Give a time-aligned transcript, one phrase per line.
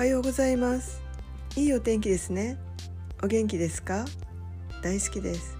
[0.00, 1.02] はようございます。
[1.56, 2.56] いいお天気ですね。
[3.22, 4.06] お元気ですか？
[4.82, 5.58] 大好きです。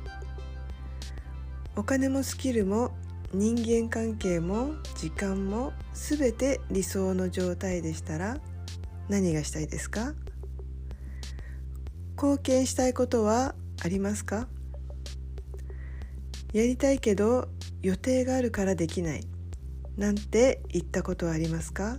[1.77, 2.93] お金もスキルも
[3.35, 8.39] 人間関係も時間もすべて理想の状態でしたら
[9.11, 10.15] 何がしたいですか？
[12.17, 13.55] 貢献したいことは
[13.85, 14.49] ありますか？
[16.55, 17.49] やりたいけど
[17.83, 19.21] 予定があるからできない
[19.99, 21.99] なんて言ったことはありますか？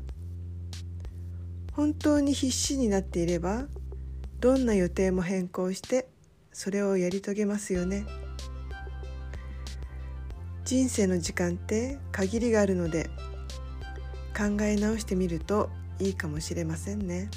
[1.81, 3.65] 本当に必死になっていれば
[4.39, 6.07] どんな予定も変更して
[6.53, 8.05] それをやり遂げますよね。
[10.63, 13.09] 人生の時間って限りがあるので
[14.37, 17.31] 考え直してみるといいかもしれませんね。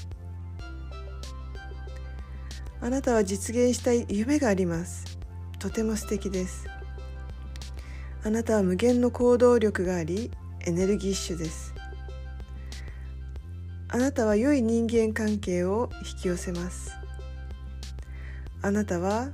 [2.82, 5.18] あなたは実現したい夢があります。
[5.58, 6.66] とても素敵です。
[8.22, 10.30] あなたは無限の行動力があり
[10.66, 11.74] エネルギッシュです。
[13.94, 16.96] あなたは良い人間関係を引き寄せます。
[18.60, 19.28] あなたは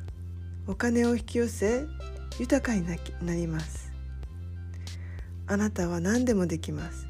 [0.66, 1.86] お金を引き寄せ
[2.38, 3.90] 豊かになります。
[5.46, 7.06] あなたは何でもできます。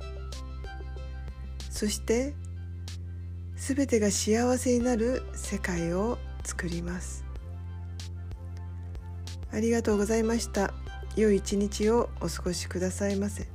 [1.70, 2.34] そして
[3.56, 7.24] すべてが幸せになる世界を作ります。
[9.52, 10.72] ありがとうございました。
[11.16, 13.48] 良い一日をお過ごしくださいませ。